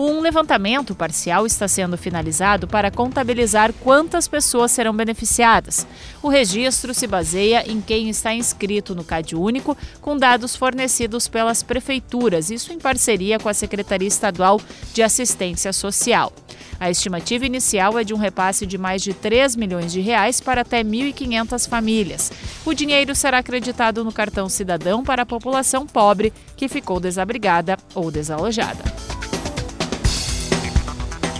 [0.00, 5.84] Um levantamento parcial está sendo finalizado para contabilizar quantas pessoas serão beneficiadas.
[6.22, 11.64] O registro se baseia em quem está inscrito no CAD Único, com dados fornecidos pelas
[11.64, 14.60] prefeituras, isso em parceria com a Secretaria Estadual
[14.94, 16.32] de Assistência Social.
[16.78, 20.60] A estimativa inicial é de um repasse de mais de 3 milhões de reais para
[20.60, 22.30] até 1.500 famílias.
[22.64, 28.12] O dinheiro será acreditado no cartão cidadão para a população pobre que ficou desabrigada ou
[28.12, 28.84] desalojada.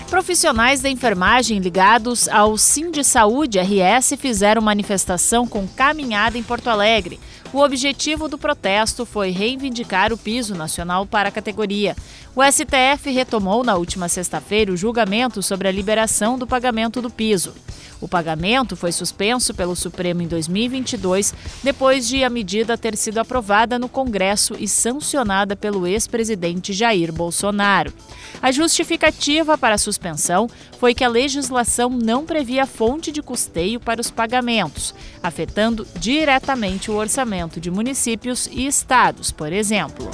[0.09, 6.67] Profissionais da enfermagem ligados ao Sim de Saúde RS fizeram manifestação com caminhada em Porto
[6.67, 7.19] Alegre.
[7.53, 11.95] O objetivo do protesto foi reivindicar o piso nacional para a categoria.
[12.35, 17.53] O STF retomou na última sexta-feira o julgamento sobre a liberação do pagamento do piso.
[18.01, 21.33] O pagamento foi suspenso pelo Supremo em 2022,
[21.63, 27.93] depois de a medida ter sido aprovada no Congresso e sancionada pelo ex-presidente Jair Bolsonaro.
[28.41, 30.49] A justificativa para a suspensão
[30.79, 36.95] foi que a legislação não previa fonte de custeio para os pagamentos, afetando diretamente o
[36.95, 40.09] orçamento de municípios e estados, por exemplo.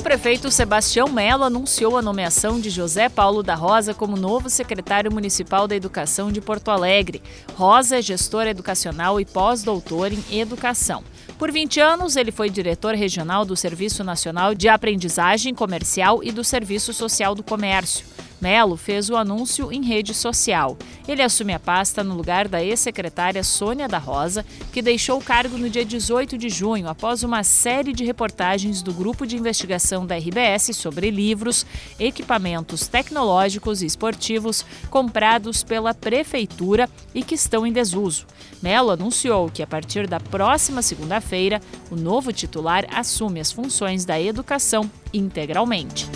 [0.00, 5.12] O prefeito Sebastião Melo anunciou a nomeação de José Paulo da Rosa como novo secretário
[5.12, 7.22] municipal da Educação de Porto Alegre.
[7.54, 11.04] Rosa é gestor educacional e pós-doutor em educação.
[11.38, 16.42] Por 20 anos, ele foi diretor regional do Serviço Nacional de Aprendizagem Comercial e do
[16.42, 18.06] Serviço Social do Comércio.
[18.40, 20.76] Melo fez o anúncio em rede social.
[21.06, 25.58] Ele assume a pasta no lugar da ex-secretária Sônia da Rosa, que deixou o cargo
[25.58, 30.16] no dia 18 de junho, após uma série de reportagens do Grupo de Investigação da
[30.16, 31.66] RBS sobre livros,
[31.98, 38.26] equipamentos tecnológicos e esportivos comprados pela Prefeitura e que estão em desuso.
[38.62, 44.20] Melo anunciou que, a partir da próxima segunda-feira, o novo titular assume as funções da
[44.20, 46.08] educação integralmente.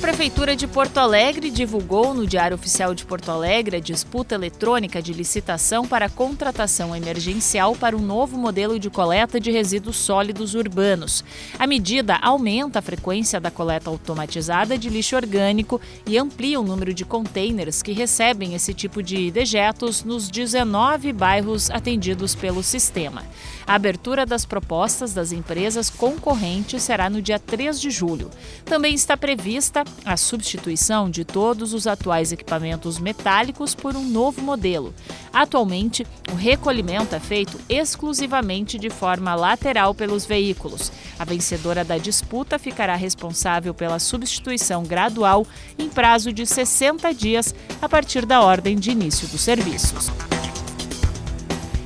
[0.00, 5.12] Prefeitura de Porto Alegre divulgou no Diário Oficial de Porto Alegre a disputa eletrônica de
[5.12, 11.22] licitação para contratação emergencial para um novo modelo de coleta de resíduos sólidos urbanos.
[11.58, 16.94] A medida aumenta a frequência da coleta automatizada de lixo orgânico e amplia o número
[16.94, 23.22] de containers que recebem esse tipo de dejetos nos 19 bairros atendidos pelo sistema.
[23.66, 28.30] A abertura das propostas das empresas concorrentes será no dia 3 de julho.
[28.64, 34.94] Também está prevista a substituição de todos os atuais equipamentos metálicos por um novo modelo.
[35.32, 40.90] Atualmente, o recolhimento é feito exclusivamente de forma lateral pelos veículos.
[41.18, 45.46] A vencedora da disputa ficará responsável pela substituição gradual
[45.78, 50.10] em prazo de 60 dias a partir da ordem de início dos serviços.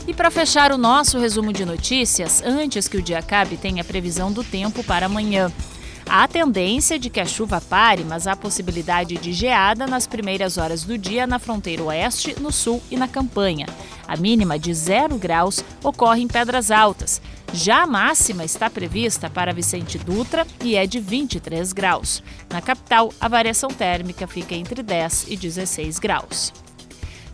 [0.06, 3.85] E para fechar o nosso resumo de notícias, antes que o dia acabe, tem a
[3.85, 5.51] previsão do tempo para amanhã.
[6.09, 10.85] Há tendência de que a chuva pare, mas há possibilidade de geada nas primeiras horas
[10.85, 13.67] do dia na fronteira oeste, no sul e na campanha.
[14.06, 17.21] A mínima de 0 graus ocorre em Pedras Altas.
[17.53, 22.23] Já a máxima está prevista para Vicente Dutra e é de 23 graus.
[22.51, 26.64] Na capital, a variação térmica fica entre 10 e 16 graus.